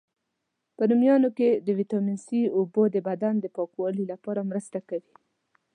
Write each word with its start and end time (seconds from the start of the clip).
په 0.75 0.83
رومیانو 0.89 1.29
کی 1.37 1.49
د 1.65 1.67
ویټامین 1.79 2.17
C، 2.25 2.27
اوبو 2.57 2.83
د 2.91 2.97
بدن 3.07 3.33
د 3.39 3.45
پاکوالي 3.55 4.05
لپاره 4.11 4.47
مرسته 4.51 4.79
کوي. 4.89 5.13